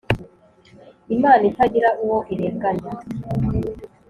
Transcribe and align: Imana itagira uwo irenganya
Imana 1.15 1.43
itagira 1.51 1.89
uwo 2.03 2.17
irenganya 2.33 2.91